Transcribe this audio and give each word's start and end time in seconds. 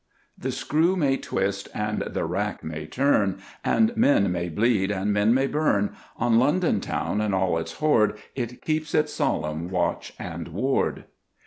"The 0.35 0.51
screw 0.51 0.95
may 0.95 1.17
twist 1.17 1.69
and 1.75 2.01
the 2.01 2.25
rack 2.25 2.63
may 2.63 2.87
turn, 2.87 3.37
And 3.63 3.95
men 3.95 4.31
may 4.31 4.49
bleed 4.49 4.89
and 4.89 5.13
men 5.13 5.31
may 5.31 5.45
burn, 5.45 5.95
On 6.17 6.39
London 6.39 6.79
town 6.81 7.21
and 7.21 7.35
all 7.35 7.59
its 7.59 7.73
hoard 7.73 8.17
It 8.33 8.63
keeps 8.63 8.95
its 8.95 9.13
solemn 9.13 9.69
watch 9.69 10.13
and 10.17 10.47
ward!" 10.47 11.03